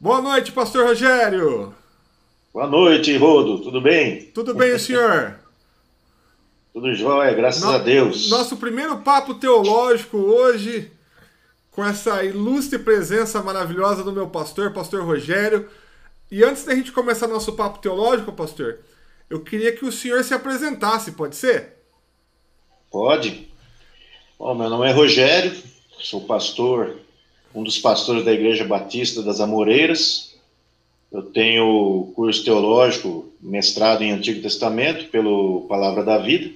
[0.00, 1.74] Boa noite, pastor Rogério.
[2.54, 3.58] Boa noite, Rodo.
[3.58, 4.26] Tudo bem?
[4.26, 5.36] Tudo bem, senhor?
[6.72, 8.30] Tudo jóia, graças no, a Deus.
[8.30, 10.92] Nosso primeiro papo teológico hoje,
[11.72, 15.68] com essa ilustre presença maravilhosa do meu pastor, pastor Rogério.
[16.30, 18.78] E antes da gente começar nosso papo teológico, pastor,
[19.28, 21.72] eu queria que o senhor se apresentasse, pode ser?
[22.88, 23.48] Pode.
[24.38, 25.52] Bom, meu nome é Rogério,
[25.98, 27.00] sou pastor,
[27.54, 30.34] um dos pastores da Igreja Batista das Amoreiras.
[31.10, 36.50] Eu tenho curso teológico, mestrado em Antigo Testamento pelo Palavra da Vida.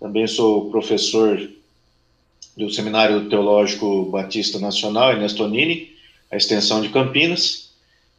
[0.00, 1.48] Também sou professor
[2.56, 5.94] do Seminário Teológico Batista Nacional, Ernesto Nini,
[6.30, 7.70] a extensão de Campinas.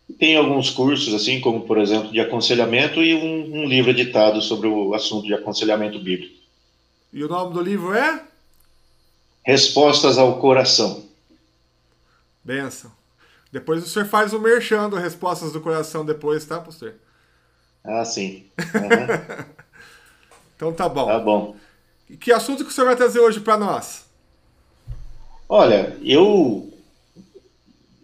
[0.10, 4.42] E tenho alguns cursos, assim como, por exemplo, de aconselhamento e um, um livro editado
[4.42, 6.36] sobre o assunto de aconselhamento bíblico.
[7.12, 8.24] E o nome do livro é?
[9.44, 11.11] Respostas ao Coração.
[12.44, 12.92] Benção.
[13.52, 16.96] Depois o senhor faz o merchan do Respostas do Coração depois, tá, pastor?
[17.84, 18.46] Ah, sim.
[18.62, 19.46] Uhum.
[20.56, 21.08] então tá bom.
[21.08, 21.56] Tá bom.
[22.10, 24.06] E que assunto que o senhor vai trazer hoje para nós?
[25.50, 26.72] Olha, eu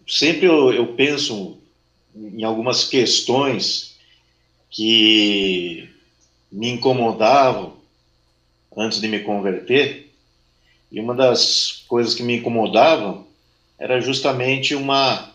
[0.06, 1.58] sempre eu, eu penso
[2.14, 3.96] em algumas questões
[4.70, 5.88] que
[6.50, 7.76] me incomodavam
[8.76, 10.12] antes de me converter.
[10.90, 13.27] E uma das coisas que me incomodavam
[13.78, 15.30] era justamente uma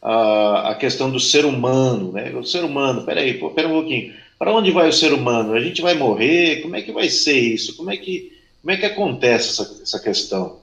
[0.00, 2.30] a, a questão do ser humano, né?
[2.34, 4.14] O ser humano, peraí, pô, pera um pouquinho.
[4.38, 5.54] Para onde vai o ser humano?
[5.54, 6.62] A gente vai morrer?
[6.62, 7.76] Como é que vai ser isso?
[7.76, 10.60] Como é que, como é que acontece essa, essa questão?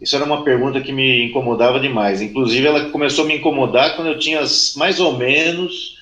[0.00, 2.20] Isso era uma pergunta que me incomodava demais.
[2.20, 4.42] Inclusive, ela começou a me incomodar quando eu tinha
[4.76, 5.96] mais ou menos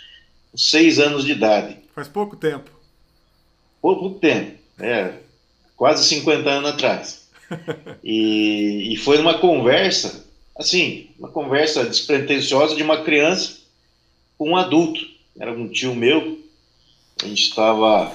[0.54, 1.76] seis anos de idade.
[1.94, 2.70] Faz pouco tempo.
[3.80, 5.12] Pouco tempo, é,
[5.76, 7.28] quase 50 anos atrás.
[8.02, 10.23] e, e foi numa conversa,
[10.56, 13.58] assim, uma conversa despretensiosa de uma criança
[14.38, 15.00] com um adulto.
[15.38, 16.38] Era um tio meu,
[17.22, 18.14] a gente estava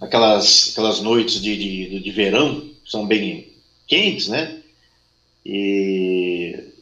[0.00, 3.52] aquelas aquelas noites de, de, de verão são bem
[3.86, 4.60] quentes, né?
[5.44, 6.72] E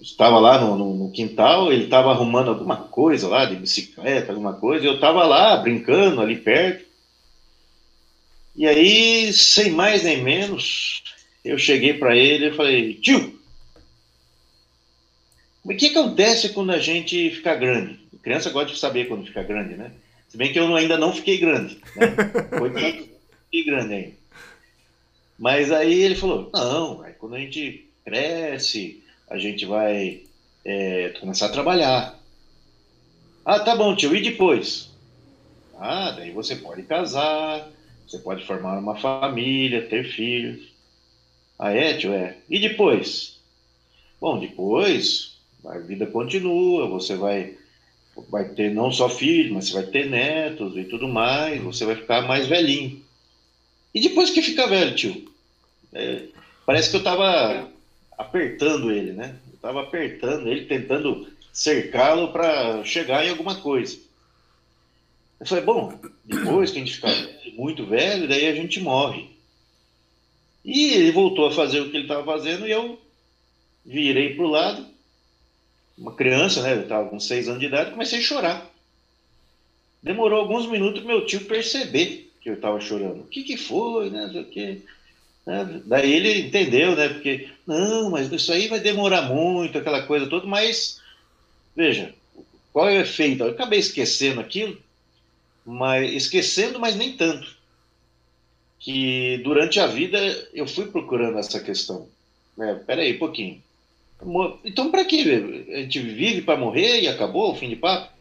[0.00, 4.54] estava lá no, no, no quintal, ele estava arrumando alguma coisa lá de bicicleta, alguma
[4.54, 6.84] coisa, e eu estava lá brincando ali perto.
[8.54, 11.01] E aí, sem mais nem menos,
[11.44, 13.38] eu cheguei para ele e falei: Tio,
[15.64, 17.98] o que acontece quando a gente fica grande?
[18.14, 19.92] A criança gosta de saber quando fica grande, né?
[20.28, 22.14] Se bem que eu ainda não fiquei grande, né?
[22.58, 24.16] Foi fiquei grande ainda.
[25.38, 30.22] Mas aí ele falou: não, aí quando a gente cresce, a gente vai
[30.64, 32.18] é, começar a trabalhar.
[33.44, 34.90] Ah, tá bom, tio, e depois?
[35.78, 37.68] Ah, daí você pode casar,
[38.06, 40.71] você pode formar uma família, ter filhos.
[41.58, 41.92] Ah, é?
[42.06, 42.36] É.
[42.48, 43.38] E depois?
[44.20, 45.32] Bom, depois
[45.64, 47.56] a vida continua, você vai,
[48.28, 51.96] vai ter não só filhos, mas você vai ter netos e tudo mais, você vai
[51.96, 53.02] ficar mais velhinho.
[53.94, 55.30] E depois que fica velho, tio?
[55.92, 56.24] É,
[56.66, 57.68] parece que eu estava
[58.16, 59.36] apertando ele, né?
[59.48, 63.98] Eu estava apertando ele, tentando cercá-lo para chegar em alguma coisa.
[65.38, 67.14] Eu falei, bom, depois que a gente ficar
[67.54, 69.30] muito velho, daí a gente morre.
[70.64, 73.00] E ele voltou a fazer o que ele estava fazendo e eu
[73.84, 74.86] virei para o lado,
[75.98, 76.74] uma criança, né?
[76.74, 78.70] Eu estava com seis anos de idade, comecei a chorar.
[80.02, 83.20] Demorou alguns minutos meu tio perceber que eu estava chorando.
[83.20, 84.26] O que, que foi, né?
[84.26, 84.82] O que?
[85.46, 85.82] Né?
[85.84, 87.08] Daí ele entendeu, né?
[87.08, 91.00] Porque, não, mas isso aí vai demorar muito, aquela coisa toda, mas,
[91.74, 92.14] veja,
[92.72, 93.44] qual é o efeito?
[93.44, 94.76] Eu acabei esquecendo aquilo,
[95.64, 97.56] mas esquecendo, mas nem tanto.
[98.82, 100.18] Que durante a vida
[100.52, 102.08] eu fui procurando essa questão.
[102.56, 102.80] Né?
[102.86, 103.62] Peraí, um pouquinho.
[104.64, 105.20] Então, para que?
[105.72, 108.12] A gente vive para morrer e acabou o fim de papo?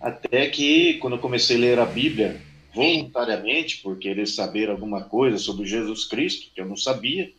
[0.00, 2.40] Até que, quando eu comecei a ler a Bíblia,
[2.74, 7.30] voluntariamente por querer saber alguma coisa sobre Jesus Cristo, que eu não sabia.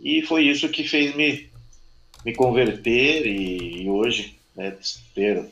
[0.00, 1.48] E foi isso que fez me,
[2.24, 4.76] me converter e, e hoje né,
[5.14, 5.44] ter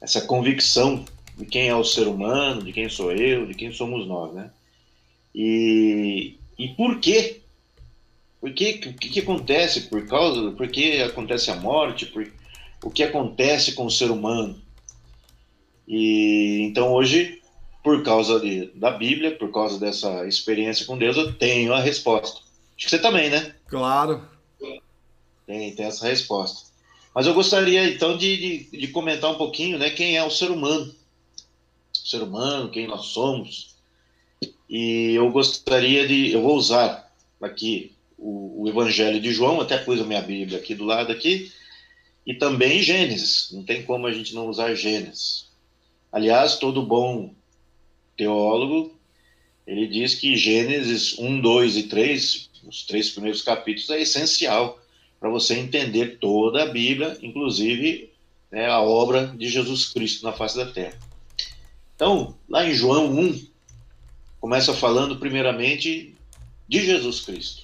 [0.00, 1.04] essa convicção
[1.36, 4.50] de quem é o ser humano, de quem sou eu, de quem somos nós, né?
[5.36, 7.42] E, e por quê?
[8.40, 8.80] Por quê?
[8.86, 10.50] O que, que acontece por causa?
[10.52, 12.06] Por que acontece a morte?
[12.06, 12.32] Por,
[12.82, 14.58] o que acontece com o ser humano?
[15.86, 17.42] E então hoje
[17.84, 22.40] por causa de, da Bíblia, por causa dessa experiência com Deus, eu tenho a resposta.
[22.76, 23.54] Acho que você também, né?
[23.68, 24.28] Claro.
[25.46, 26.68] Tem, tem essa resposta.
[27.14, 30.50] Mas eu gostaria, então, de, de, de comentar um pouquinho né, quem é o ser
[30.50, 30.92] humano.
[31.94, 33.75] O ser humano, quem nós somos.
[34.68, 36.32] E eu gostaria de.
[36.32, 40.74] Eu vou usar aqui o, o Evangelho de João, até pus a minha Bíblia aqui
[40.74, 41.52] do lado aqui.
[42.26, 43.50] e também Gênesis.
[43.52, 45.46] Não tem como a gente não usar Gênesis.
[46.10, 47.34] Aliás, todo bom
[48.16, 48.96] teólogo,
[49.66, 54.80] ele diz que Gênesis 1, 2 e 3, os três primeiros capítulos, é essencial
[55.20, 58.10] para você entender toda a Bíblia, inclusive
[58.50, 60.98] né, a obra de Jesus Cristo na face da terra.
[61.94, 63.46] Então, lá em João 1,
[64.40, 66.14] começa falando primeiramente
[66.68, 67.62] de Jesus Cristo.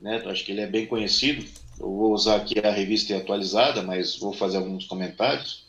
[0.00, 0.22] Né?
[0.26, 1.44] Acho que ele é bem conhecido.
[1.78, 5.64] Eu vou usar aqui a revista atualizada, mas vou fazer alguns comentários.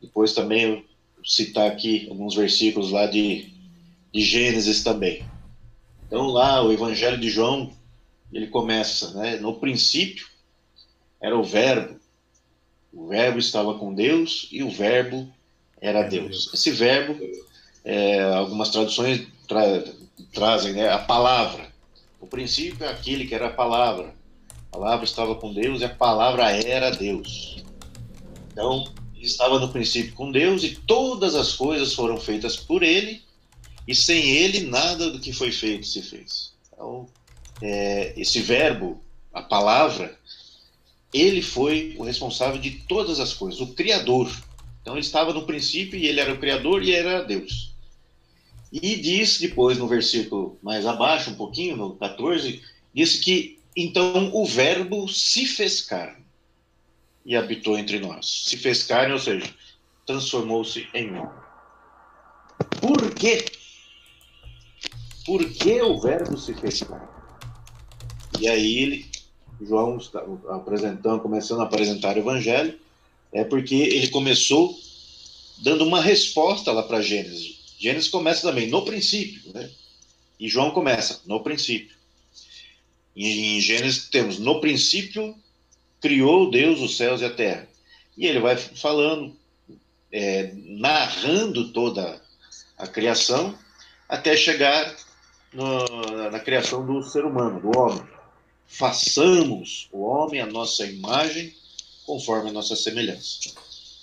[0.00, 0.84] Depois também eu
[1.24, 3.52] citar aqui alguns versículos lá de,
[4.12, 5.24] de Gênesis também.
[6.06, 7.72] Então lá o Evangelho de João
[8.32, 9.36] ele começa, né?
[9.36, 10.26] No princípio
[11.20, 11.98] era o Verbo,
[12.92, 15.32] o Verbo estava com Deus e o Verbo
[15.80, 16.52] era Deus.
[16.54, 17.18] Esse Verbo,
[17.86, 19.62] é, algumas traduções tra
[20.32, 20.90] trazem, né?
[20.90, 21.72] A palavra.
[22.20, 24.12] O princípio é aquele que era a palavra.
[24.72, 27.64] A palavra estava com Deus e a palavra era Deus.
[28.50, 33.22] Então estava no princípio com Deus e todas as coisas foram feitas por Ele
[33.86, 36.52] e sem Ele nada do que foi feito se fez.
[36.72, 37.06] Então
[37.62, 39.00] é, esse verbo,
[39.32, 40.18] a palavra,
[41.14, 44.28] ele foi o responsável de todas as coisas, o Criador.
[44.82, 47.75] Então ele estava no princípio e ele era o Criador e era Deus.
[48.72, 54.44] E diz depois no versículo mais abaixo, um pouquinho, no 14, disse que então o
[54.44, 56.24] Verbo se fez carne
[57.24, 58.44] e habitou entre nós.
[58.46, 59.52] Se fez carne, ou seja,
[60.06, 61.46] transformou-se em homem.
[62.80, 63.44] Por quê?
[65.24, 67.08] Por que o Verbo se fez carne?
[68.40, 69.10] E aí ele,
[69.60, 72.78] João está apresentando, começando a apresentar o Evangelho,
[73.32, 74.78] é porque ele começou
[75.58, 77.55] dando uma resposta lá para Gênesis.
[77.78, 79.70] Gênesis começa também no princípio, né?
[80.38, 81.94] E João começa no princípio.
[83.14, 85.34] Em Gênesis temos no princípio
[86.00, 87.66] criou Deus os céus e a terra.
[88.16, 89.34] E ele vai falando,
[90.12, 92.22] é, narrando toda
[92.76, 93.58] a criação,
[94.08, 94.94] até chegar
[95.52, 98.16] no, na criação do ser humano, do homem
[98.66, 101.54] façamos o homem a nossa imagem,
[102.04, 103.50] conforme a nossa semelhança.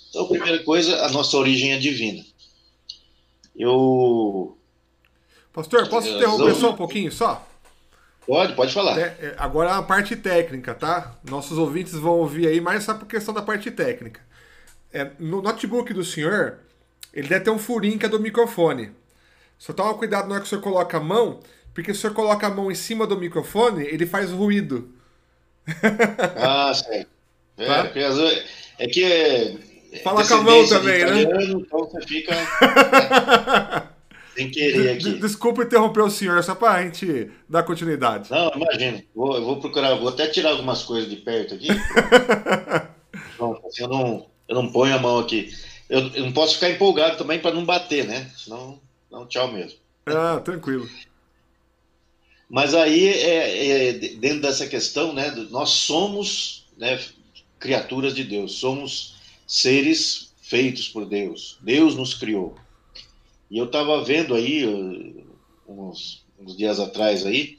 [0.08, 2.24] Então, a primeira coisa, a nossa origem é divina.
[3.54, 4.56] Eu.
[5.52, 6.54] Pastor, posso eu, interromper eu...
[6.54, 7.46] só um pouquinho só?
[8.26, 8.98] Pode, pode falar.
[8.98, 11.14] É, é, agora a parte técnica, tá?
[11.28, 14.20] Nossos ouvintes vão ouvir aí mais só por questão da parte técnica.
[14.92, 16.58] É, no notebook do senhor,
[17.12, 18.92] ele deve ter um furinho que é do microfone.
[19.58, 21.40] Só toma cuidado na hora que o senhor coloca a mão,
[21.74, 24.90] porque se o senhor coloca a mão em cima do microfone, ele faz ruído.
[26.36, 27.06] Ah, sei.
[27.56, 27.90] É, tá?
[28.78, 29.73] é que.
[30.02, 31.22] Fala com a mão também, né?
[31.22, 32.34] Então você fica.
[34.34, 35.12] sem querer aqui.
[35.18, 38.30] Desculpa interromper o senhor, só para a gente dar continuidade.
[38.30, 39.02] Não, imagina.
[39.14, 41.68] Vou, eu vou procurar, vou até tirar algumas coisas de perto aqui.
[43.68, 45.52] assim, eu, não, eu não ponho a mão aqui.
[45.88, 48.30] Eu, eu não posso ficar empolgado também para não bater, né?
[48.36, 48.80] Senão,
[49.10, 49.78] não, tchau mesmo.
[50.06, 50.88] Ah, tranquilo.
[52.48, 57.00] Mas aí, é, é, dentro dessa questão, né, nós somos né,
[57.58, 59.13] criaturas de Deus, somos
[59.46, 61.58] seres feitos por Deus.
[61.60, 62.54] Deus nos criou.
[63.50, 65.26] E eu estava vendo aí, uh,
[65.68, 67.58] uns, uns, dias atrás aí,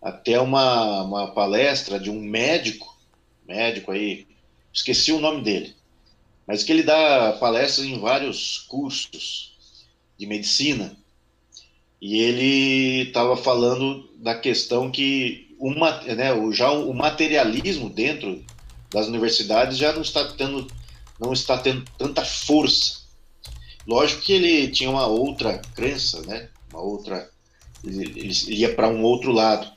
[0.00, 2.96] até uma, uma palestra de um médico,
[3.46, 4.26] médico aí,
[4.72, 5.74] esqueci o nome dele,
[6.46, 9.54] mas que ele dá palestras em vários cursos
[10.18, 10.96] de medicina.
[12.00, 18.44] E ele estava falando da questão que uma, né, o, já o materialismo dentro
[18.90, 20.66] das universidades já não está tendo,
[21.18, 23.02] não está tendo tanta força.
[23.86, 26.48] Lógico que ele tinha uma outra crença, né?
[26.70, 27.30] Uma outra,
[27.82, 29.70] ele, ele ia para um outro lado.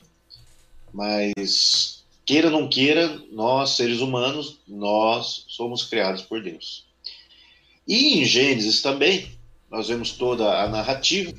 [0.92, 6.86] Mas queira ou não queira, nós seres humanos, nós somos criados por Deus.
[7.88, 9.32] E em Gênesis também,
[9.70, 11.32] nós vemos toda a narrativa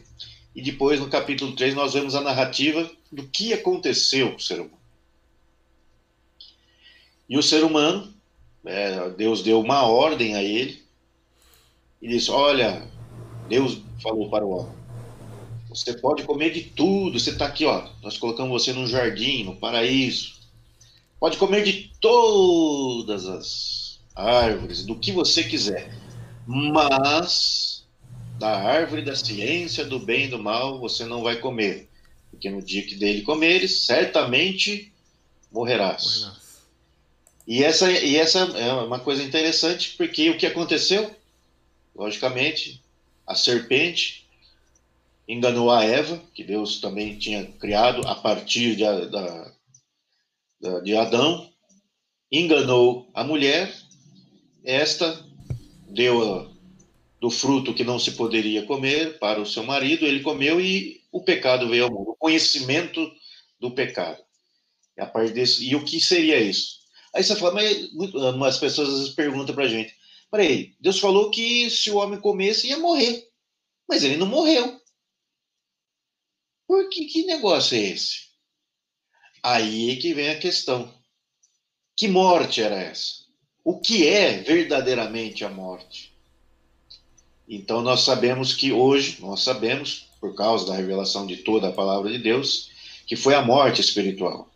[0.56, 4.60] e depois, no capítulo 3, nós vemos a narrativa do que aconteceu com o ser
[4.60, 4.78] humano.
[7.28, 8.14] E o ser humano,
[8.66, 10.82] é, Deus deu uma ordem a ele
[12.02, 12.88] e disse: Olha,
[13.50, 14.74] Deus falou para o homem:
[15.70, 17.20] Você pode comer de tudo.
[17.20, 17.88] Você está aqui, ó.
[18.02, 20.34] Nós colocamos você num jardim, no paraíso.
[21.20, 25.94] Pode comer de todas as árvores, do que você quiser.
[26.46, 27.86] Mas
[28.38, 31.90] da árvore da ciência do bem e do mal você não vai comer,
[32.30, 34.92] porque no dia que dele comeres, certamente
[35.52, 36.22] morrerás.
[36.22, 36.43] morrerás.
[37.46, 41.14] E essa, e essa é uma coisa interessante, porque o que aconteceu?
[41.94, 42.82] Logicamente,
[43.28, 44.26] a serpente
[45.28, 48.84] enganou a Eva, que Deus também tinha criado a partir de,
[50.84, 51.50] de Adão,
[52.32, 53.74] enganou a mulher,
[54.64, 55.24] esta
[55.90, 56.52] deu
[57.22, 61.22] do fruto que não se poderia comer para o seu marido, ele comeu e o
[61.22, 63.10] pecado veio ao mundo, o conhecimento
[63.60, 64.22] do pecado.
[64.98, 66.83] E, a partir desse, e o que seria isso?
[67.14, 69.96] Aí você fala, mas umas pessoas às vezes perguntam para a gente,
[70.32, 73.30] peraí, Deus falou que se o homem comesse ia morrer,
[73.88, 74.82] mas ele não morreu.
[76.68, 78.30] Por que, que negócio é esse?
[79.44, 80.92] Aí é que vem a questão.
[81.96, 83.24] Que morte era essa?
[83.64, 86.12] O que é verdadeiramente a morte?
[87.48, 92.10] Então nós sabemos que hoje, nós sabemos, por causa da revelação de toda a palavra
[92.10, 92.72] de Deus,
[93.06, 94.53] que foi a morte espiritual.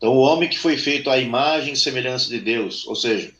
[0.00, 3.34] Então o homem que foi feito à imagem e semelhança de Deus, ou seja,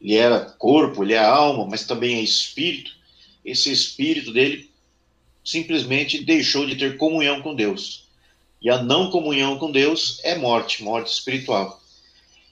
[0.00, 2.92] ele era corpo, ele é alma, mas também é espírito,
[3.44, 4.70] esse espírito dele
[5.44, 8.06] simplesmente deixou de ter comunhão com Deus.
[8.62, 11.82] E a não comunhão com Deus é morte, morte espiritual.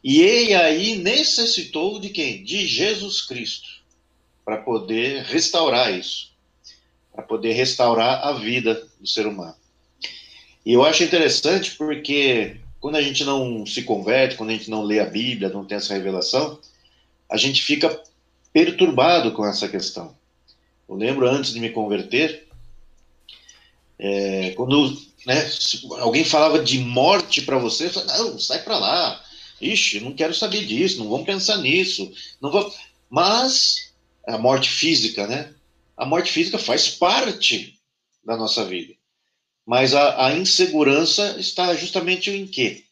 [0.03, 2.43] E ele aí necessitou de quem?
[2.43, 3.69] De Jesus Cristo
[4.45, 6.33] para poder restaurar isso,
[7.13, 9.55] para poder restaurar a vida do ser humano.
[10.67, 14.83] E eu acho interessante porque quando a gente não se converte, quando a gente não
[14.83, 16.61] lê a Bíblia, não tem essa revelação,
[17.31, 17.99] a gente fica
[18.53, 20.15] perturbado com essa questão.
[20.87, 22.47] Eu lembro antes de me converter,
[23.99, 25.51] é, quando né,
[26.01, 29.25] alguém falava de morte para você, eu falava, não, sai para lá.
[29.63, 32.13] Ixi, não quero saber disso, não vamos pensar nisso.
[32.39, 32.71] Não vou...
[33.09, 33.95] Mas
[34.29, 35.55] a morte física, né?
[35.97, 37.81] A morte física faz parte
[38.23, 38.93] da nossa vida.
[39.67, 42.85] Mas a, a insegurança está justamente em quê?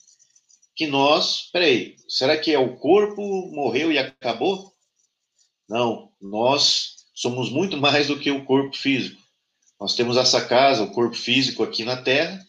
[0.75, 4.73] Que nós, peraí, será que é o corpo morreu e acabou?
[5.69, 9.21] Não, nós somos muito mais do que o corpo físico.
[9.79, 12.41] Nós temos essa casa, o corpo físico aqui na Terra,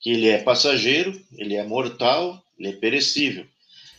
[0.00, 3.46] que ele é passageiro, ele é mortal, ele é perecível.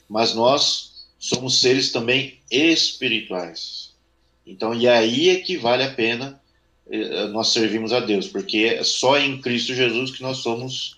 [0.10, 3.94] Mas nós somos seres também espirituais.
[4.46, 6.41] Então, e aí é que vale a pena
[7.32, 10.98] nós servimos a Deus, porque é só em Cristo Jesus que nós somos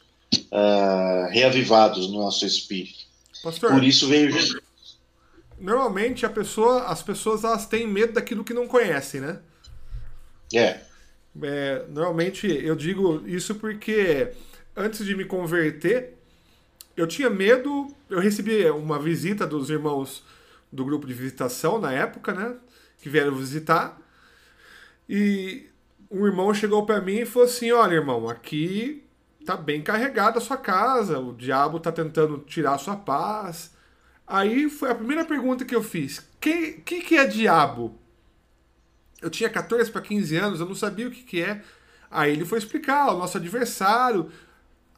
[0.52, 3.06] uh, reavivados no nosso espírito.
[3.44, 4.62] Pastor, Por isso veio Jesus.
[5.60, 9.40] Normalmente a pessoa, as pessoas elas têm medo daquilo que não conhecem, né?
[10.54, 10.80] É.
[11.44, 11.86] é.
[11.90, 14.32] Normalmente eu digo isso porque
[14.76, 16.16] antes de me converter,
[16.98, 17.94] eu tinha medo.
[18.10, 20.24] Eu recebi uma visita dos irmãos
[20.72, 22.56] do grupo de visitação na época, né?
[23.04, 24.00] que vieram visitar.
[25.08, 25.68] E
[26.14, 29.04] um irmão chegou para mim e falou assim: Olha, irmão, aqui
[29.44, 33.74] tá bem carregada a sua casa, o diabo tá tentando tirar a sua paz.
[34.26, 37.98] Aí foi a primeira pergunta que eu fiz: que que, que é diabo?
[39.22, 41.64] Eu tinha 14 para 15 anos, eu não sabia o que, que é.
[42.12, 44.30] Aí ele foi explicar: o nosso adversário.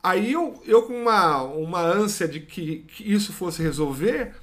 [0.03, 4.35] Aí eu, eu com uma, uma ânsia de que, que isso fosse resolver,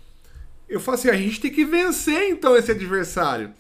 [0.69, 3.55] eu falo assim, a gente tem que vencer então esse adversário.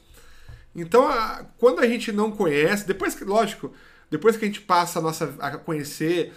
[0.74, 3.72] Então, a, quando a gente não conhece, depois que, lógico,
[4.10, 6.32] depois que a gente passa a, nossa, a conhecer,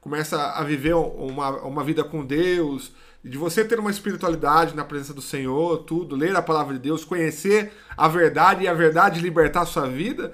[0.00, 2.92] começa a viver uma, uma vida com Deus,
[3.22, 7.04] de você ter uma espiritualidade na presença do Senhor, tudo, ler a palavra de Deus,
[7.04, 10.32] conhecer a verdade e a verdade libertar a sua vida,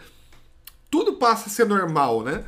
[0.91, 2.45] tudo passa a ser normal, né?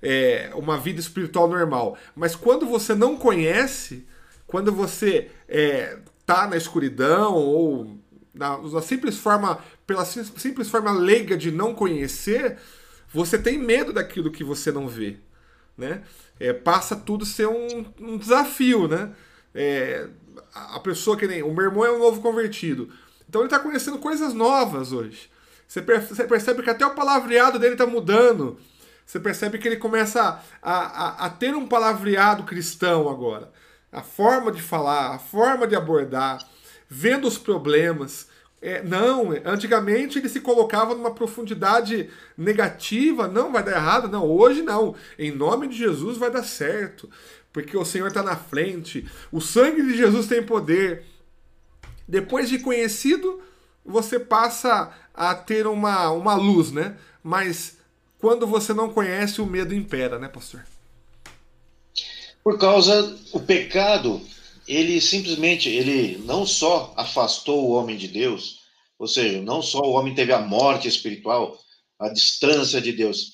[0.00, 1.96] É, uma vida espiritual normal.
[2.16, 4.06] Mas quando você não conhece,
[4.46, 7.98] quando você é, tá na escuridão ou
[8.34, 9.58] na, na simples forma,
[9.92, 12.58] pela simples forma leiga de não conhecer,
[13.12, 15.18] você tem medo daquilo que você não vê,
[15.76, 16.02] né?
[16.40, 19.10] É, passa tudo ser um, um desafio, né?
[19.54, 20.08] É,
[20.54, 22.90] a pessoa que nem o meu irmão é um novo convertido,
[23.28, 25.30] então ele está conhecendo coisas novas hoje.
[25.68, 28.58] Você percebe que até o palavreado dele está mudando.
[29.06, 33.50] Você percebe que ele começa a, a, a ter um palavreado cristão agora
[33.92, 36.38] a forma de falar, a forma de abordar,
[36.88, 38.26] vendo os problemas.
[38.64, 44.62] É, não, antigamente ele se colocava numa profundidade negativa, não vai dar errado, não, hoje
[44.62, 44.94] não.
[45.18, 47.10] Em nome de Jesus vai dar certo,
[47.52, 51.04] porque o Senhor está na frente, o sangue de Jesus tem poder.
[52.06, 53.42] Depois de conhecido,
[53.84, 56.96] você passa a ter uma, uma luz, né?
[57.20, 57.78] Mas
[58.20, 60.64] quando você não conhece, o medo impera, né, pastor?
[62.44, 64.20] Por causa o pecado,
[64.66, 68.60] ele simplesmente ele não só afastou o homem de Deus,
[68.98, 71.58] ou seja, não só o homem teve a morte espiritual,
[71.98, 73.32] a distância de Deus,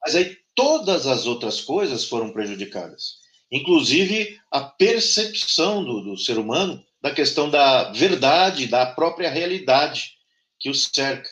[0.00, 3.16] mas aí todas as outras coisas foram prejudicadas,
[3.50, 10.12] inclusive a percepção do, do ser humano da questão da verdade, da própria realidade
[10.58, 11.30] que o cerca.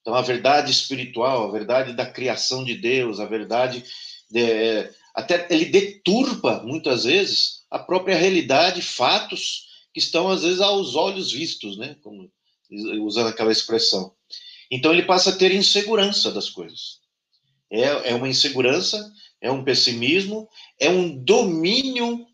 [0.00, 3.84] Então, a verdade espiritual, a verdade da criação de Deus, a verdade
[4.30, 10.96] de, até ele deturpa muitas vezes a própria realidade, fatos que estão, às vezes, aos
[10.96, 11.96] olhos vistos, né?
[12.02, 12.30] Como,
[13.04, 14.12] usando aquela expressão.
[14.70, 16.98] Então, ele passa a ter insegurança das coisas.
[17.70, 20.48] É, é uma insegurança, é um pessimismo,
[20.80, 22.26] é um domínio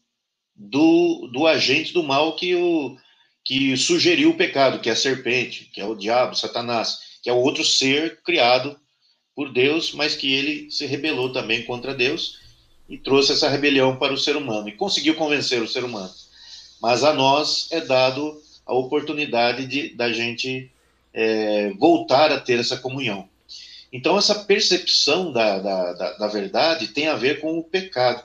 [0.57, 2.97] do, do agente do mal que, o,
[3.45, 7.33] que sugeriu o pecado, que é a serpente, que é o diabo, Satanás, que é
[7.33, 8.79] o outro ser criado
[9.35, 12.40] por Deus, mas que ele se rebelou também contra Deus
[12.91, 16.13] e trouxe essa rebelião para o ser humano e conseguiu convencer o ser humano.
[16.83, 20.71] Mas a nós é dado a oportunidade de da gente
[21.15, 23.29] é, voltar a ter essa comunhão.
[23.93, 28.25] Então, essa percepção da, da, da, da verdade tem a ver com o pecado.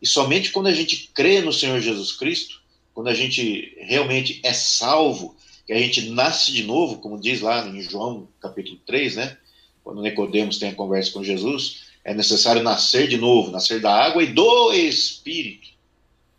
[0.00, 2.60] E somente quando a gente crê no Senhor Jesus Cristo,
[2.92, 7.66] quando a gente realmente é salvo, que a gente nasce de novo, como diz lá
[7.68, 9.36] em João capítulo 3, né?
[9.84, 14.22] Quando Nicodemos tem a conversa com Jesus, é necessário nascer de novo, nascer da água
[14.22, 15.68] e do Espírito,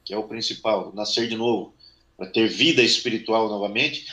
[0.03, 1.74] que é o principal, nascer de novo,
[2.17, 4.05] para ter vida espiritual novamente.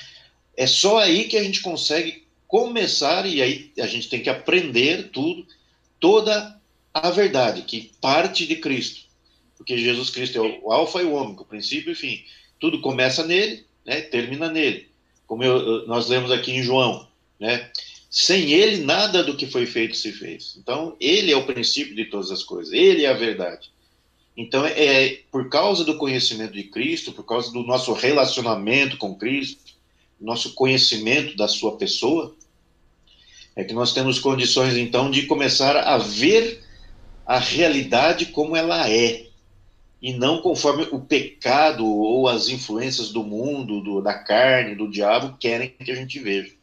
[0.57, 5.11] É só aí que a gente consegue começar, e aí a gente tem que aprender
[5.11, 5.47] tudo,
[5.99, 6.61] toda
[6.93, 9.09] a verdade, que parte de Cristo.
[9.57, 12.25] Porque Jesus Cristo é o alfa e o ômega, o princípio e fim.
[12.59, 14.89] Tudo começa nele, né, termina nele.
[15.27, 17.07] Como eu, nós lemos aqui em João,
[17.39, 17.71] né?
[18.11, 20.57] Sem ele, nada do que foi feito se fez.
[20.59, 23.71] Então, ele é o princípio de todas as coisas, ele é a verdade.
[24.37, 29.61] Então, é por causa do conhecimento de Cristo, por causa do nosso relacionamento com Cristo,
[30.21, 32.35] nosso conhecimento da sua pessoa,
[33.55, 36.65] é que nós temos condições, então, de começar a ver
[37.25, 39.27] a realidade como ela é,
[40.03, 45.37] e não conforme o pecado ou as influências do mundo, do, da carne, do diabo
[45.39, 46.60] querem que a gente veja.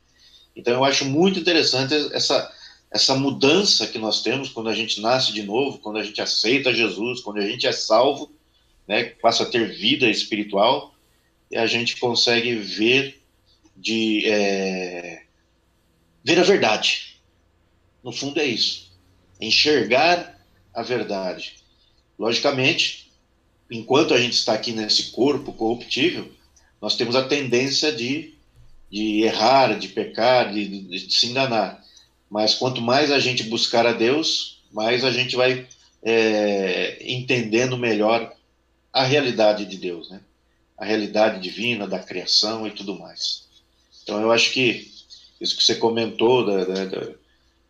[0.58, 2.52] Então eu acho muito interessante essa,
[2.90, 6.74] essa mudança que nós temos quando a gente nasce de novo, quando a gente aceita
[6.74, 8.36] Jesus, quando a gente é salvo,
[8.88, 10.96] né, passa a ter vida espiritual,
[11.52, 13.22] e a gente consegue ver
[13.76, 15.24] de é,
[16.24, 17.20] ver a verdade.
[18.04, 18.92] No fundo é isso,
[19.40, 20.42] enxergar
[20.74, 21.58] a verdade.
[22.18, 23.12] Logicamente,
[23.70, 26.32] enquanto a gente está aqui nesse corpo corruptível,
[26.82, 28.37] nós temos a tendência de
[28.92, 31.84] de errar, de pecar, de, de, de, se enganar.
[32.30, 35.68] Mas quanto mais a gente buscar a Deus, mais a gente vai
[36.04, 38.34] é, entendendo melhor
[38.94, 40.22] a realidade de Deus, né?
[40.78, 43.46] A realidade divina da criação e tudo mais.
[44.04, 44.92] Então eu acho que
[45.40, 47.14] isso que você comentou da, da, da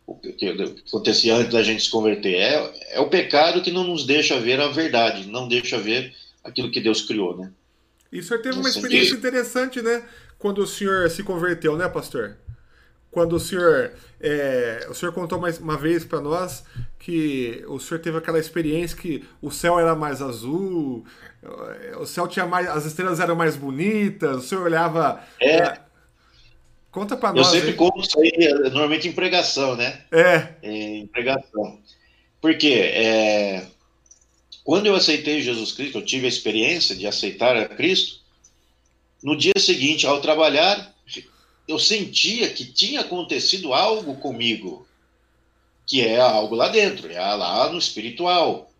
[0.06, 0.46] o que
[0.88, 4.58] acontecia antes da gente se converter é, é o pecado que não nos deixa ver
[4.58, 7.52] a verdade, não deixa ver aquilo que Deus criou, né?
[8.10, 10.02] E o senhor teve uma experiência interessante, né?
[10.38, 12.36] Quando o senhor se converteu, né, pastor?
[13.10, 16.62] Quando o senhor, é, o senhor contou mais uma vez para nós
[16.98, 21.04] que o senhor teve aquela experiência que o céu era mais azul,
[21.98, 25.22] o céu tinha mais, as estrelas eram mais bonitas, o senhor olhava.
[25.40, 25.56] É.
[25.56, 25.80] é
[26.90, 27.46] conta para nós.
[27.46, 30.02] Eu sempre conto isso aí, normalmente em pregação, né?
[30.12, 30.48] É.
[30.62, 31.80] Em pregação.
[32.40, 33.66] Porque é,
[34.64, 38.20] quando eu aceitei Jesus Cristo, eu tive a experiência de aceitar a Cristo,
[39.22, 40.94] no dia seguinte, ao trabalhar,
[41.66, 44.86] eu sentia que tinha acontecido algo comigo,
[45.86, 48.72] que é algo lá dentro, é lá no espiritual.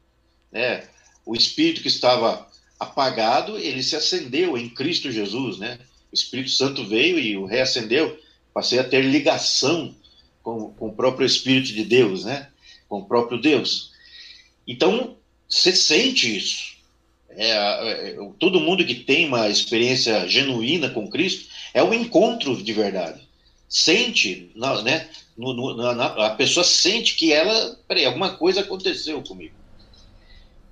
[0.51, 0.89] Né?
[1.27, 2.49] O espírito que estava
[2.79, 5.79] apagado, ele se acendeu em Cristo Jesus, né?
[6.11, 8.19] O Espírito Santo veio e o reacendeu.
[8.55, 9.95] Passei a ter ligação
[10.43, 12.49] com, com o próprio Espírito de Deus, né?
[12.89, 13.93] Com o próprio Deus.
[14.67, 15.17] Então,
[15.49, 16.78] você sente isso.
[17.31, 22.73] É, é, todo mundo que tem uma experiência genuína com Cristo é um encontro de
[22.73, 23.21] verdade.
[23.69, 24.51] Sente,
[24.85, 25.09] né?
[25.37, 29.55] No, no, na, a pessoa sente que ela, peraí, alguma coisa aconteceu comigo.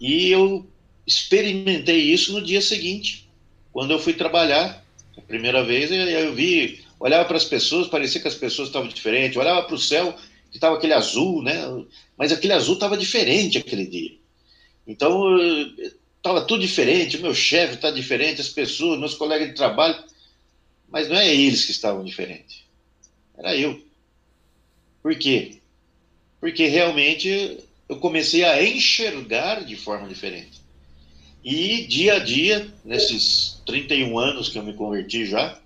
[0.00, 0.66] E eu
[1.06, 3.28] experimentei isso no dia seguinte,
[3.72, 4.84] quando eu fui trabalhar
[5.16, 9.36] a primeira vez, eu vi, olhava para as pessoas, parecia que as pessoas estavam diferentes,
[9.36, 10.14] olhava para o céu,
[10.50, 11.54] que estava aquele azul, né?
[12.16, 14.16] Mas aquele azul estava diferente aquele dia.
[14.86, 15.24] Então,
[16.26, 19.96] estava tudo diferente, o meu chefe está diferente, as pessoas, meus colegas de trabalho,
[20.88, 22.64] mas não é eles que estavam diferentes,
[23.38, 23.80] era eu.
[25.02, 25.58] Por quê?
[26.40, 30.60] Porque realmente eu comecei a enxergar de forma diferente.
[31.44, 35.60] E dia a dia, nesses 31 anos que eu me converti já,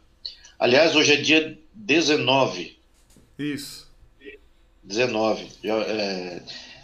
[0.59, 2.77] aliás, hoje é dia 19.
[3.39, 3.89] Isso.
[4.83, 5.47] 19.
[5.65, 6.43] Já, é,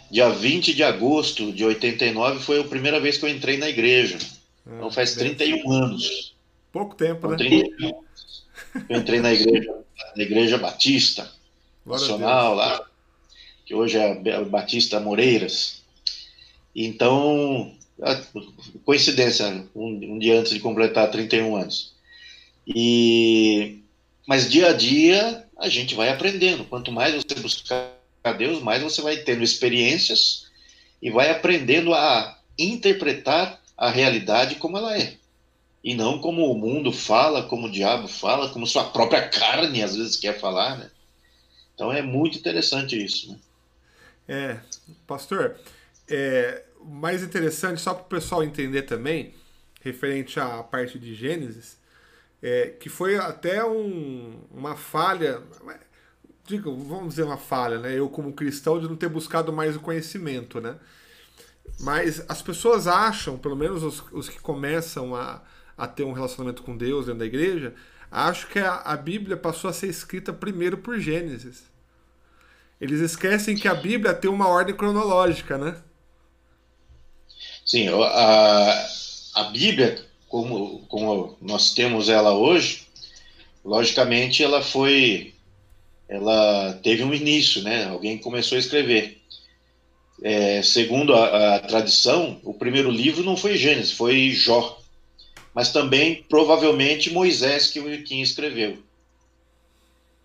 [0.09, 4.17] Dia 20 de agosto de 89 foi a primeira vez que eu entrei na igreja.
[4.65, 6.35] Ah, então faz 31 anos.
[6.71, 7.37] Pouco tempo, né?
[7.37, 8.45] 31 anos.
[8.89, 9.75] Eu entrei na igreja,
[10.15, 11.29] na igreja Batista,
[11.85, 12.85] Glória nacional lá,
[13.65, 15.83] que hoje é a Batista Moreiras.
[16.75, 17.73] Então,
[18.85, 21.93] coincidência, um, um, dia antes de completar 31 anos.
[22.67, 23.79] E,
[24.27, 26.65] mas dia a dia a gente vai aprendendo.
[26.65, 27.96] Quanto mais você buscar
[28.29, 30.47] a Deus, mais você vai tendo experiências
[31.01, 35.15] e vai aprendendo a interpretar a realidade como ela é.
[35.83, 39.95] E não como o mundo fala, como o diabo fala, como sua própria carne às
[39.95, 40.89] vezes quer falar, né?
[41.73, 43.39] Então é muito interessante isso, né?
[44.27, 44.57] É,
[45.05, 45.57] pastor,
[46.09, 49.33] é, mais interessante, só para o pessoal entender também,
[49.81, 51.77] referente à parte de Gênesis,
[52.41, 55.41] é, que foi até um, uma falha,
[56.47, 57.93] digo, vamos dizer uma falha, né?
[57.97, 60.75] Eu como cristão de não ter buscado mais o conhecimento, né?
[61.79, 65.41] Mas as pessoas acham, pelo menos os, os que começam a,
[65.77, 67.75] a ter um relacionamento com Deus dentro da igreja,
[68.09, 71.63] acham que a, a Bíblia passou a ser escrita primeiro por Gênesis.
[72.79, 75.75] Eles esquecem que a Bíblia tem uma ordem cronológica, né?
[77.65, 78.87] Sim, a,
[79.35, 82.87] a Bíblia, como, como nós temos ela hoje,
[83.65, 85.33] logicamente ela foi.
[86.07, 87.85] Ela teve um início, né?
[87.85, 89.21] Alguém começou a escrever.
[90.23, 94.79] É, segundo a, a, tradição, o primeiro livro não foi Gênesis, foi Jó.
[95.53, 98.77] Mas também, provavelmente, Moisés que, que escreveu.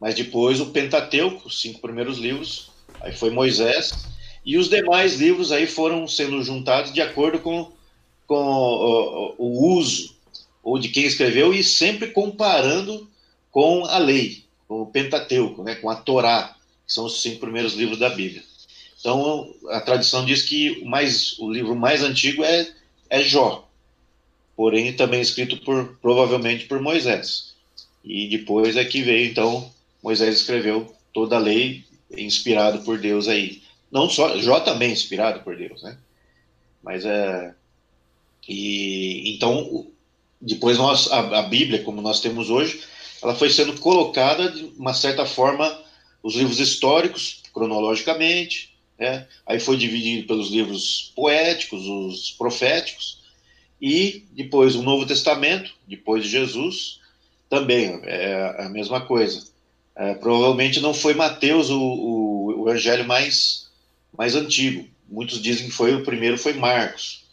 [0.01, 3.93] Mas depois o Pentateuco, os cinco primeiros livros, aí foi Moisés,
[4.45, 7.71] e os demais livros aí foram sendo juntados de acordo com,
[8.27, 10.15] com o, o uso
[10.63, 13.09] ou de quem escreveu e sempre comparando
[13.51, 14.42] com a lei,
[14.73, 16.57] com o Pentateuco, né, com a Torá,
[16.87, 18.43] que são os cinco primeiros livros da Bíblia.
[18.99, 22.73] Então, a tradição diz que o, mais, o livro mais antigo é,
[23.11, 23.69] é Jó,
[24.57, 27.53] porém também escrito por provavelmente por Moisés.
[28.03, 29.71] E depois é que veio, então,
[30.03, 33.61] Moisés escreveu toda a lei inspirado por Deus aí.
[33.91, 35.99] Não só, Jó também é inspirado por Deus, né?
[36.83, 37.55] Mas é.
[38.49, 39.87] E então,
[40.41, 42.83] depois nós, a, a Bíblia, como nós temos hoje,
[43.23, 45.81] ela foi sendo colocada de uma certa forma,
[46.23, 49.27] os livros históricos, cronologicamente, né?
[49.47, 53.21] aí foi dividido pelos livros poéticos, os proféticos,
[53.81, 57.01] e depois o Novo Testamento, depois de Jesus,
[57.49, 59.51] também é a mesma coisa.
[59.95, 63.63] É, provavelmente não foi Mateus o, o, o evangelho mais
[64.17, 64.87] mais antigo.
[65.09, 67.25] Muitos dizem que foi o primeiro foi Marcos.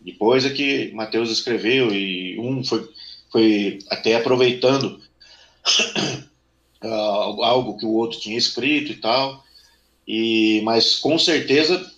[0.00, 2.88] Depois é que Mateus escreveu e um foi,
[3.30, 5.00] foi até aproveitando
[6.82, 9.44] uh, algo que o outro tinha escrito e tal.
[10.06, 11.90] E mas com certeza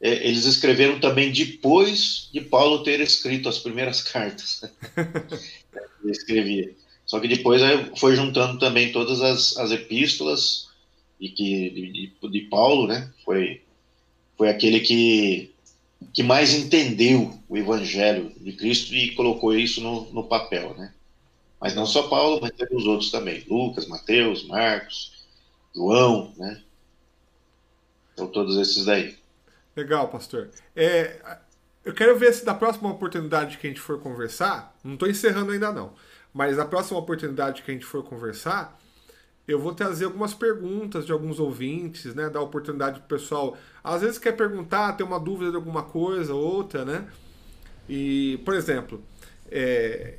[0.00, 4.62] é, eles escreveram também depois de Paulo ter escrito as primeiras cartas.
[6.02, 6.74] Ele escrevia.
[7.06, 7.62] Só que depois
[7.96, 10.68] foi juntando também todas as, as epístolas
[11.20, 13.10] e que de, de, Paulo, né?
[13.24, 13.62] Foi
[14.36, 15.50] foi aquele que
[16.12, 20.92] que mais entendeu o evangelho de Cristo e colocou isso no, no papel, né?
[21.64, 25.24] Mas não só Paulo, mas também os outros também, Lucas, Mateus, Marcos,
[25.74, 26.62] João, né?
[28.12, 29.16] Então todos esses daí.
[29.74, 30.50] Legal, pastor.
[30.76, 31.18] É,
[31.82, 35.52] eu quero ver se da próxima oportunidade que a gente for conversar, não estou encerrando
[35.52, 35.94] ainda não,
[36.34, 38.78] mas da próxima oportunidade que a gente for conversar,
[39.48, 42.28] eu vou trazer algumas perguntas de alguns ouvintes, né?
[42.28, 43.56] Dar oportunidade pro pessoal.
[43.82, 47.08] Às vezes quer perguntar, ter uma dúvida de alguma coisa, outra, né?
[47.88, 49.02] E, por exemplo,
[49.50, 50.18] é,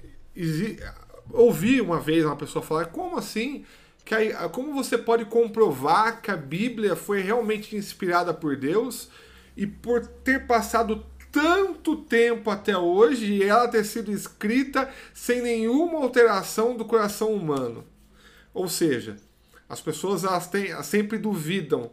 [1.31, 3.65] ouvi uma vez uma pessoa falar, como assim?
[4.03, 9.09] Que aí, como você pode comprovar que a Bíblia foi realmente inspirada por Deus
[9.57, 15.99] e por ter passado tanto tempo até hoje e ela ter sido escrita sem nenhuma
[15.99, 17.83] alteração do coração humano?
[18.53, 19.17] Ou seja,
[19.67, 21.91] as pessoas elas têm, elas sempre duvidam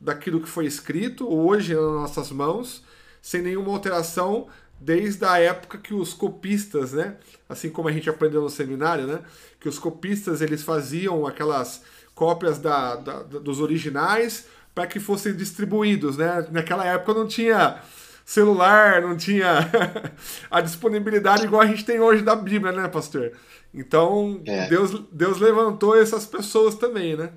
[0.00, 2.84] daquilo que foi escrito hoje nas nossas mãos,
[3.22, 4.48] sem nenhuma alteração,
[4.84, 7.16] desde a época que os copistas, né,
[7.48, 9.20] assim como a gente aprendeu no seminário, né,
[9.60, 11.82] que os copistas eles faziam aquelas
[12.14, 16.46] cópias da, da dos originais para que fossem distribuídos, né?
[16.50, 17.80] Naquela época não tinha
[18.24, 19.70] celular, não tinha
[20.50, 23.32] a disponibilidade igual a gente tem hoje da Bíblia, né, pastor?
[23.74, 24.68] Então, é.
[24.68, 27.30] Deus, Deus levantou essas pessoas também, né?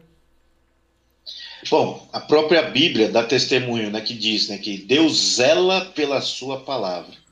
[1.70, 6.62] Bom, a própria Bíblia dá testemunho, né, que diz, né, que Deus zela pela sua
[6.62, 7.25] palavra.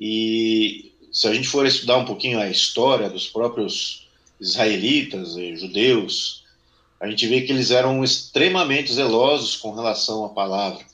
[0.00, 4.08] E se a gente for estudar um pouquinho a história dos próprios
[4.40, 6.44] israelitas e judeus,
[6.98, 10.84] a gente vê que eles eram extremamente zelosos com relação à palavra.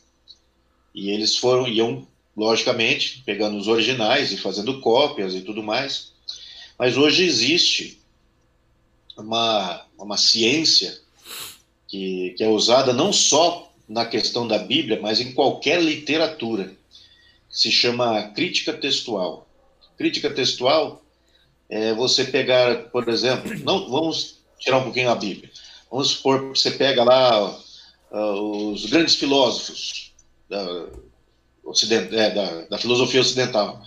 [0.94, 6.12] E eles foram iam logicamente pegando os originais e fazendo cópias e tudo mais.
[6.78, 8.00] Mas hoje existe
[9.16, 10.98] uma, uma ciência
[11.88, 16.76] que, que é usada não só na questão da Bíblia, mas em qualquer literatura,
[17.48, 19.48] se chama crítica textual.
[19.96, 21.02] Crítica textual
[21.68, 25.50] é você pegar, por exemplo, não vamos tirar um pouquinho a Bíblia.
[25.90, 27.50] Vamos supor que você pega lá
[28.10, 30.12] uh, os grandes filósofos
[30.48, 30.86] da,
[31.64, 33.82] ocident, é, da, da filosofia ocidental.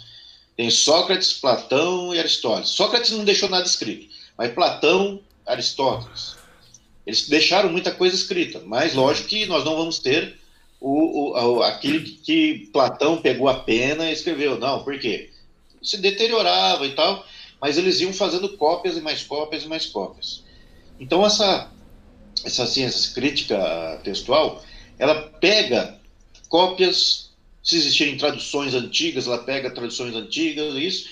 [0.55, 2.69] Tem Sócrates, Platão e Aristóteles.
[2.69, 6.35] Sócrates não deixou nada escrito, mas Platão, Aristóteles.
[7.05, 10.37] Eles deixaram muita coisa escrita, mas lógico que nós não vamos ter
[10.79, 14.57] o, o, aquele que Platão pegou a pena e escreveu.
[14.57, 15.29] Não, por quê?
[15.81, 17.25] Se deteriorava e tal,
[17.61, 20.43] mas eles iam fazendo cópias e mais cópias e mais cópias.
[20.99, 21.71] Então essa
[22.45, 24.63] essa ciência crítica textual,
[24.97, 25.99] ela pega
[26.47, 31.09] cópias, se existirem traduções antigas, ela pega traduções antigas, isso,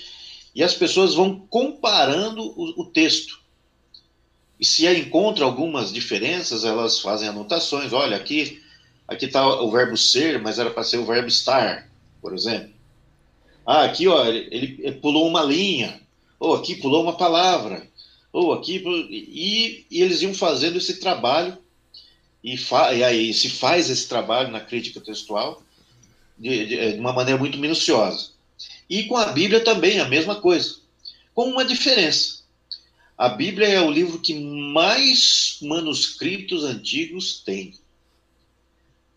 [0.54, 3.38] e as pessoas vão comparando o, o texto.
[4.58, 7.92] E se encontra algumas diferenças, elas fazem anotações.
[7.92, 8.60] Olha, aqui
[9.08, 11.90] aqui está o verbo ser, mas era para ser o verbo estar,
[12.20, 12.72] por exemplo.
[13.66, 16.00] Ah, aqui ó, ele, ele pulou uma linha,
[16.38, 17.88] ou aqui pulou uma palavra
[18.32, 21.56] ou aqui, e, e eles iam fazendo esse trabalho,
[22.42, 25.62] e, fa, e aí se faz esse trabalho na crítica textual
[26.38, 28.30] de, de, de uma maneira muito minuciosa.
[28.88, 30.76] E com a Bíblia também, a mesma coisa,
[31.34, 32.38] com uma diferença.
[33.16, 37.74] A Bíblia é o livro que mais manuscritos antigos tem.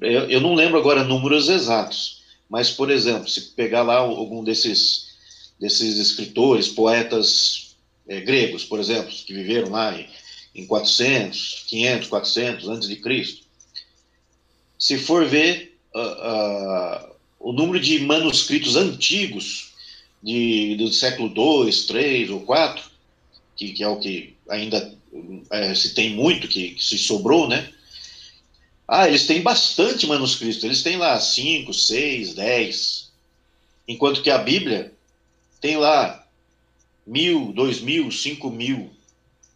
[0.02, 5.12] Eu, eu, não lembro agora números exatos, mas, por exemplo, se pegar lá algum desses,
[5.60, 7.76] desses escritores, poetas
[8.08, 10.10] é, gregos, por exemplo, que viveram lá em,
[10.56, 13.44] em 400, 500, 400 antes de Cristo.
[14.78, 19.74] Se for ver uh, uh, o número de manuscritos antigos
[20.22, 22.84] de, do século 2, 3 ou 4,
[23.56, 24.98] que, que é o que ainda
[25.52, 27.72] é, se tem muito, que, que se sobrou, né?
[28.94, 33.10] Ah, eles têm bastante manuscritos, eles têm lá 5, 6, 10.
[33.88, 34.94] Enquanto que a Bíblia
[35.62, 36.28] tem lá
[37.08, 38.92] mil, dois mil, cinco mil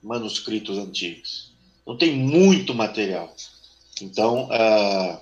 [0.02, 1.52] manuscritos antigos.
[1.82, 3.36] Então tem muito material.
[4.02, 5.22] Então, ah,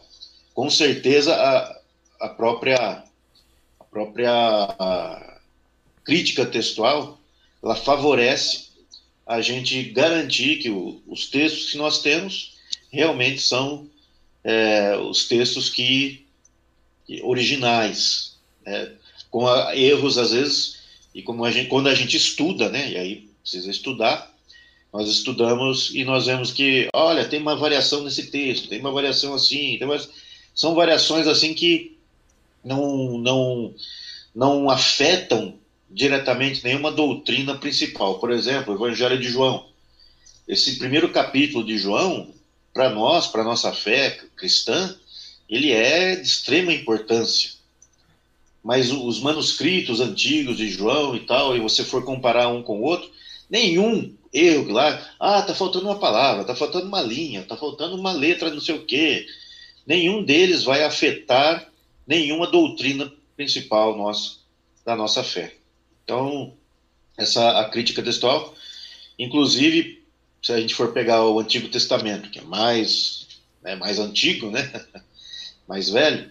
[0.54, 1.82] com certeza, a,
[2.28, 3.04] a própria,
[3.80, 5.40] a própria a
[6.04, 7.20] crítica textual
[7.64, 8.68] ela favorece
[9.26, 12.60] a gente garantir que o, os textos que nós temos
[12.92, 13.92] realmente são
[14.44, 16.26] é, os textos que,
[17.24, 18.92] originais, né?
[19.30, 22.98] com a, erros às vezes e como a gente, quando a gente estuda, né, e
[22.98, 24.34] aí precisa estudar,
[24.92, 29.34] nós estudamos e nós vemos que, olha, tem uma variação nesse texto, tem uma variação
[29.34, 30.00] assim, uma...
[30.56, 31.98] são variações assim que
[32.64, 33.74] não, não,
[34.34, 35.56] não afetam
[35.90, 38.20] diretamente nenhuma doutrina principal.
[38.20, 39.66] Por exemplo, o Evangelho de João.
[40.48, 42.34] Esse primeiro capítulo de João,
[42.74, 44.98] para nós, para nossa fé cristã,
[45.50, 47.54] ele é de extrema importância
[48.64, 52.84] mas os manuscritos antigos de João e tal, e você for comparar um com o
[52.84, 53.12] outro,
[53.50, 58.14] nenhum erro lá, ah, tá faltando uma palavra, tá faltando uma linha, tá faltando uma
[58.14, 59.28] letra, não sei o quê.
[59.86, 61.70] Nenhum deles vai afetar
[62.08, 64.38] nenhuma doutrina principal nossa,
[64.86, 65.54] da nossa fé.
[66.06, 66.54] Então,
[67.18, 68.56] essa a crítica textual,
[69.20, 70.02] inclusive,
[70.44, 73.28] se a gente for pegar o Antigo Testamento, que é mais,
[73.64, 74.70] né, mais antigo, né,
[75.66, 76.30] mais velho,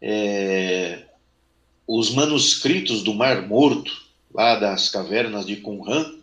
[0.00, 1.04] é,
[1.86, 3.90] os manuscritos do Mar Morto,
[4.32, 6.18] lá das cavernas de Qumran,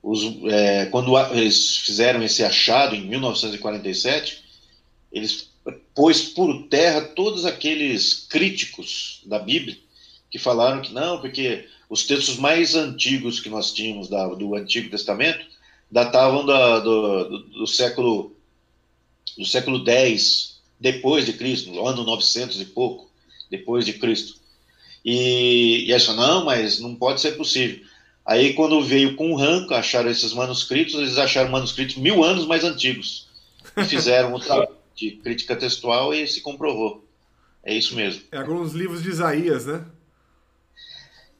[0.00, 4.44] os, é, quando eles fizeram esse achado em 1947,
[5.10, 5.50] eles
[5.92, 9.76] pôs por terra todos aqueles críticos da Bíblia
[10.30, 14.88] que falaram que não, porque os textos mais antigos que nós tínhamos da, do Antigo
[14.88, 15.44] Testamento
[15.90, 18.32] datavam da, do, do, do, século
[19.36, 23.08] do século 10 depois de Cristo, no ano 900 e pouco
[23.50, 24.38] depois de Cristo.
[25.04, 27.84] E, e não, mas não pode ser possível.
[28.24, 32.62] Aí, quando veio com o ranco, acharam esses manuscritos, eles acharam manuscritos mil anos mais
[32.62, 33.26] antigos.
[33.74, 37.04] E fizeram o trabalho de crítica textual e se comprovou.
[37.64, 38.22] É isso mesmo.
[38.30, 39.84] É alguns livros de Isaías, né?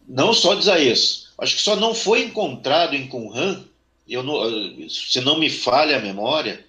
[0.09, 1.29] Não só de Isaías.
[1.37, 3.65] Acho que só não foi encontrado em Qumran,
[4.09, 6.65] eu não, se não me falha a memória,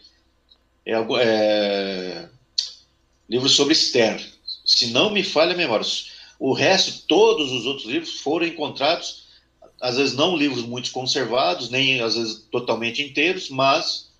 [0.86, 2.30] é, é
[3.30, 4.20] livro sobre Esther
[4.70, 5.86] se não me falha a memória.
[6.38, 9.28] O resto, todos os outros livros foram encontrados,
[9.82, 14.12] às vezes não livros muito conservados, nem às vezes totalmente inteiros, mas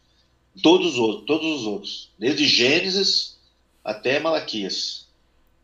[0.64, 3.38] todos os outros, todos os outros, desde Gênesis
[3.84, 5.08] até Malaquias.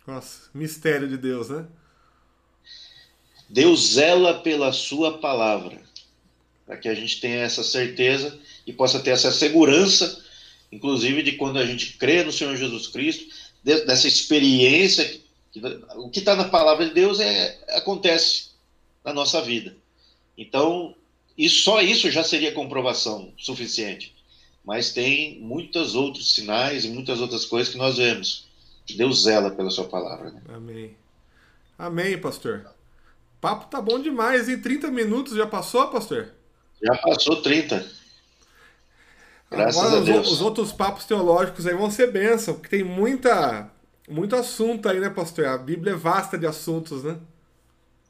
[0.05, 1.65] Nossa, mistério de Deus, né?
[3.49, 5.81] Deus zela pela sua palavra,
[6.65, 10.23] para que a gente tenha essa certeza e possa ter essa segurança,
[10.71, 13.25] inclusive de quando a gente crê no Senhor Jesus Cristo,
[13.63, 15.21] dessa experiência
[15.95, 18.49] O que está na palavra de Deus é, acontece
[19.03, 19.75] na nossa vida.
[20.37, 20.93] Então,
[21.37, 24.13] e só isso já seria comprovação suficiente.
[24.63, 28.45] Mas tem muitos outros sinais e muitas outras coisas que nós vemos.
[28.93, 30.31] Deus zela pela sua palavra.
[30.31, 30.41] Né?
[30.49, 30.95] Amém.
[31.77, 32.65] Amém, pastor.
[33.41, 36.34] Papo tá bom demais, em 30 minutos já passou, pastor?
[36.83, 37.85] Já passou 30.
[39.49, 40.27] Graças Agora, a Deus.
[40.27, 43.69] Os, os outros papos teológicos aí vão ser bênção, porque tem muita,
[44.09, 45.45] muito assunto aí, né, pastor?
[45.45, 47.17] A Bíblia é vasta de assuntos, né?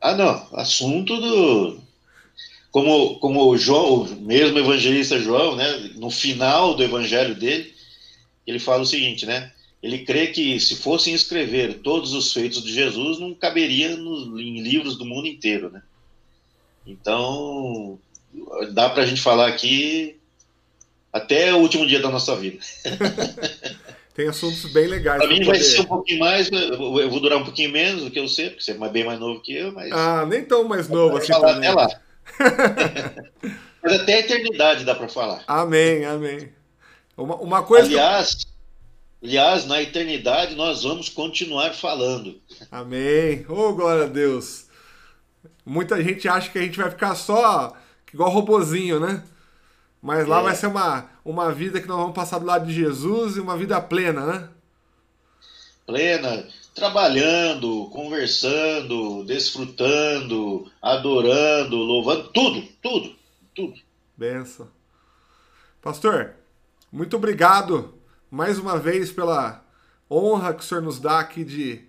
[0.01, 0.47] Ah, não.
[0.53, 1.79] Assunto do.
[2.71, 5.91] Como, como o João, o mesmo evangelista João, né?
[5.95, 7.73] No final do evangelho dele,
[8.45, 9.51] ele fala o seguinte, né?
[9.81, 14.61] Ele crê que se fossem escrever todos os feitos de Jesus, não caberia no, em
[14.61, 15.81] livros do mundo inteiro, né?
[16.85, 17.99] Então,
[18.71, 20.17] dá para a gente falar aqui
[21.11, 22.59] até o último dia da nossa vida.
[24.15, 25.19] Tem assuntos bem legais.
[25.19, 25.51] Para mim poder...
[25.51, 28.49] vai ser um pouquinho mais, eu vou durar um pouquinho menos do que eu sei,
[28.49, 29.91] porque você é bem mais novo que eu, mas.
[29.91, 31.33] Ah, nem tão mais novo assim.
[31.33, 31.87] Falar até lá.
[33.83, 35.43] mas até a eternidade dá para falar.
[35.45, 36.49] Amém, amém.
[37.17, 37.87] Uma, uma coisa.
[37.87, 38.47] Aliás,
[39.21, 42.39] aliás, na eternidade nós vamos continuar falando.
[42.71, 43.45] Amém.
[43.49, 44.65] Oh, glória a Deus.
[45.65, 47.75] Muita gente acha que a gente vai ficar só
[48.15, 49.21] igual robozinho, né?
[50.01, 50.43] Mas lá é.
[50.43, 53.57] vai ser uma, uma vida que nós vamos passar do lado de Jesus e uma
[53.57, 54.49] vida plena, né?
[55.85, 63.15] Plena, trabalhando, conversando, desfrutando, adorando, louvando, tudo, tudo,
[63.53, 63.73] tudo.
[64.15, 64.69] Benção.
[65.81, 66.35] Pastor,
[66.89, 67.95] muito obrigado
[68.31, 69.61] mais uma vez pela
[70.09, 71.83] honra que o senhor nos dá aqui de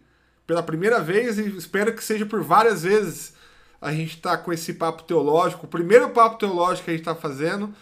[0.45, 3.36] pela primeira vez e espero que seja por várias vezes
[3.81, 7.15] a gente está com esse papo teológico, o primeiro papo teológico que a gente está
[7.15, 7.75] fazendo,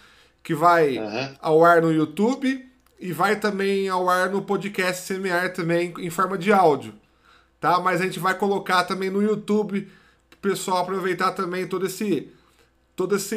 [0.43, 1.35] que vai uhum.
[1.41, 6.37] ao ar no YouTube e vai também ao ar no podcast Semear também em forma
[6.37, 6.95] de áudio,
[7.61, 7.81] tá?
[7.81, 9.89] Mas a gente vai colocar também no YouTube
[10.33, 12.29] o pessoal aproveitar também todo esse
[12.95, 13.37] todo esse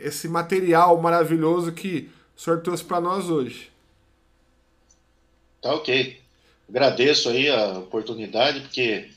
[0.00, 3.70] esse material maravilhoso que o senhor trouxe para nós hoje.
[5.60, 6.20] Tá ok.
[6.68, 9.10] Agradeço aí a oportunidade, porque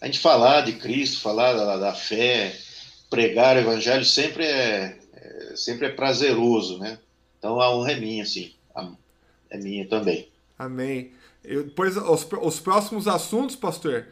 [0.00, 2.56] a gente falar de Cristo, falar da, da fé,
[3.10, 6.98] pregar o evangelho sempre é, é, sempre é prazeroso, né?
[7.38, 8.52] Então a honra é minha, sim.
[9.50, 10.28] É minha também.
[10.58, 11.12] Amém.
[11.44, 14.06] Eu, depois, os, os próximos assuntos, pastor,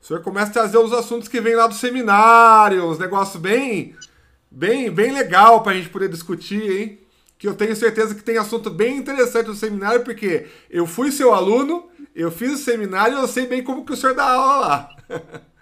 [0.00, 3.96] o senhor começa a trazer os assuntos que vêm lá do seminário, os negócios bem,
[4.50, 7.00] bem, bem legal para a gente poder discutir, hein?
[7.36, 11.34] Que eu tenho certeza que tem assunto bem interessante do seminário, porque eu fui seu
[11.34, 14.66] aluno, eu fiz o seminário e eu sei bem como que o senhor dá aula
[14.66, 14.93] lá.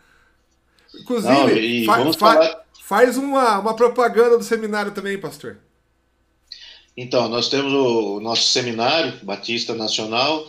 [0.95, 5.59] Inclusive, Não, fa fa faz uma, uma propaganda do seminário também, pastor.
[6.97, 10.47] Então, nós temos o nosso seminário Batista Nacional,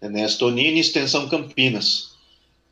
[0.00, 2.12] Ernesto Nini, Extensão Campinas.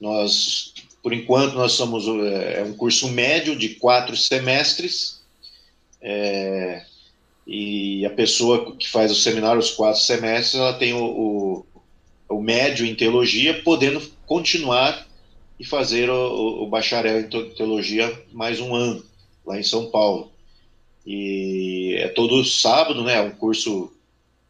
[0.01, 5.21] Nós, por enquanto, nós somos é, é um curso médio de quatro semestres.
[6.01, 6.83] É,
[7.47, 11.67] e a pessoa que faz o seminário, os quatro semestres, ela tem o, o,
[12.37, 15.07] o médio em teologia, podendo continuar
[15.61, 19.05] e fazer o, o, bacharel em teologia mais um ano,
[19.45, 20.33] lá em São Paulo.
[21.07, 23.17] E é todo sábado, né?
[23.17, 23.93] É um curso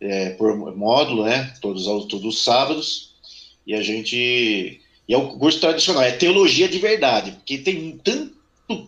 [0.00, 1.52] é, por módulo, né?
[1.60, 3.10] Todos, todos os sábados.
[3.66, 4.80] E a gente.
[5.08, 8.32] E é um curso tradicional, é teologia de verdade, porque tem tanto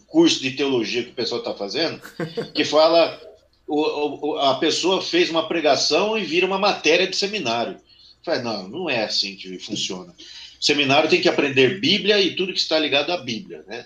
[0.07, 2.01] curso de teologia que o pessoal está fazendo
[2.55, 3.21] que fala.
[3.67, 7.79] O, o, a pessoa fez uma pregação e vira uma matéria de seminário.
[8.25, 10.15] Fala, não, não é assim que funciona.
[10.63, 13.85] Seminário tem que aprender Bíblia e tudo que está ligado à Bíblia, né?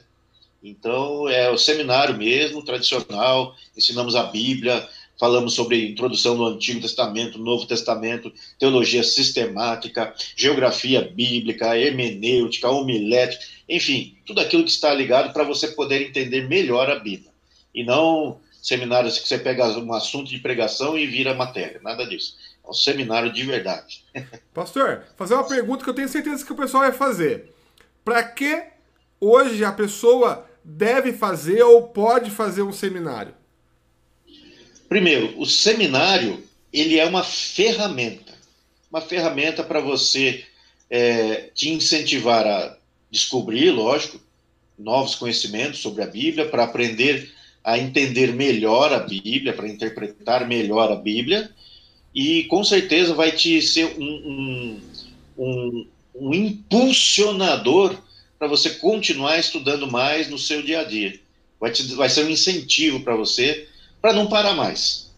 [0.63, 4.87] Então, é o seminário mesmo, tradicional, ensinamos a Bíblia,
[5.19, 14.15] falamos sobre introdução do Antigo Testamento, Novo Testamento, teologia sistemática, geografia bíblica, hermenêutica, homilética, enfim,
[14.27, 17.31] tudo aquilo que está ligado para você poder entender melhor a Bíblia.
[17.75, 22.37] E não seminários que você pega um assunto de pregação e vira matéria, nada disso
[22.69, 24.05] um seminário de verdade.
[24.53, 27.53] Pastor, fazer uma pergunta que eu tenho certeza que o pessoal vai fazer.
[28.05, 28.63] Para que
[29.21, 33.35] hoje a pessoa deve fazer ou pode fazer um seminário?
[34.89, 36.43] Primeiro, o seminário
[36.73, 38.35] ele é uma ferramenta,
[38.91, 40.45] uma ferramenta para você
[40.91, 42.77] é, te incentivar a
[43.11, 44.21] descobrir, lógico,
[44.79, 47.33] novos conhecimentos sobre a Bíblia, para aprender
[47.65, 51.51] a entender melhor a Bíblia, para interpretar melhor a Bíblia
[52.17, 54.81] e com certeza vai te ser um, um,
[55.37, 57.95] um, um impulsionador
[58.39, 61.21] para você continuar estudando mais no seu dia a dia.
[61.61, 63.69] Vai, te, vai ser um incentivo para você
[64.01, 65.13] para não parar mais.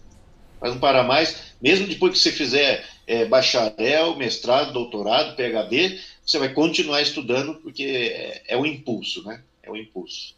[0.59, 6.37] Para não parar mais, mesmo depois que você fizer é, bacharel, mestrado, doutorado, PhD, você
[6.37, 9.41] vai continuar estudando porque é, é o impulso, né?
[9.63, 10.35] É o impulso.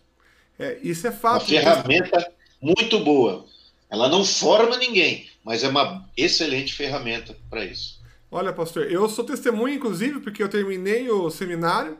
[0.58, 1.40] É, isso é fato.
[1.40, 2.30] Uma ferramenta
[2.60, 3.46] muito boa.
[3.90, 8.00] Ela não forma ninguém, mas é uma excelente ferramenta para isso.
[8.30, 11.98] Olha, pastor, eu sou testemunha, inclusive, porque eu terminei o seminário,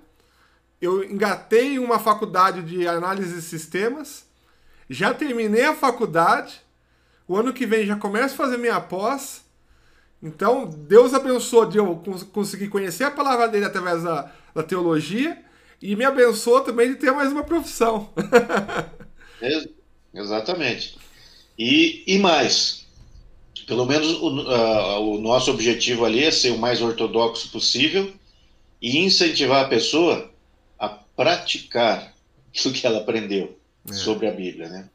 [0.80, 4.24] eu engatei uma faculdade de análise de sistemas,
[4.88, 6.60] já terminei a faculdade,
[7.26, 9.44] o ano que vem já começo a fazer minha pós.
[10.22, 15.42] Então, Deus abençoou de eu conseguir conhecer a palavra dele através da, da teologia
[15.82, 18.12] e me abençoou também de ter mais uma profissão.
[20.14, 20.98] Exatamente.
[21.60, 22.86] E, e mais,
[23.66, 28.10] pelo menos o, uh, o nosso objetivo ali é ser o mais ortodoxo possível
[28.80, 30.30] e incentivar a pessoa
[30.78, 32.14] a praticar
[32.50, 33.92] isso que ela aprendeu é.
[33.92, 34.88] sobre a Bíblia, né?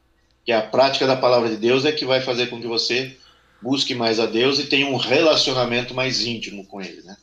[0.43, 3.16] Que a prática da palavra de Deus é que vai fazer com que você
[3.61, 7.16] busque mais a Deus e tenha um relacionamento mais íntimo com Ele, né?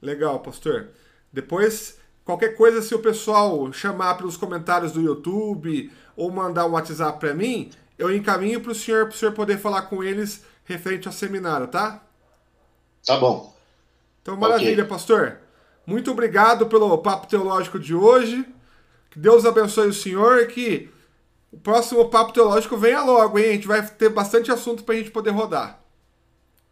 [0.00, 0.90] Legal, pastor.
[1.32, 7.18] Depois, qualquer coisa, se o pessoal chamar pelos comentários do YouTube ou mandar um WhatsApp
[7.18, 11.06] para mim, eu encaminho para o senhor, para o senhor poder falar com eles referente
[11.06, 12.02] ao seminário, tá?
[13.04, 13.54] Tá bom.
[14.22, 14.84] Então, maravilha, okay.
[14.84, 15.38] pastor.
[15.86, 18.44] Muito obrigado pelo papo teológico de hoje.
[19.10, 20.90] Que Deus abençoe o senhor e que
[21.52, 23.50] o próximo papo teológico venha logo, hein?
[23.50, 25.80] A gente vai ter bastante assunto para a gente poder rodar.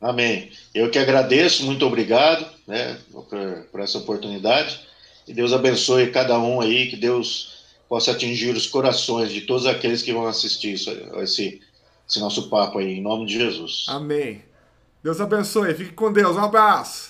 [0.00, 0.52] Amém.
[0.72, 3.26] Eu que agradeço, muito obrigado né, por,
[3.72, 4.86] por essa oportunidade.
[5.26, 7.57] Que Deus abençoe cada um aí, que Deus
[7.88, 11.60] possa atingir os corações de todos aqueles que vão assistir isso, esse,
[12.08, 13.86] esse nosso papo aí, em nome de Jesus.
[13.88, 14.42] Amém.
[15.02, 15.74] Deus abençoe.
[15.74, 16.36] Fique com Deus.
[16.36, 17.07] Um abraço.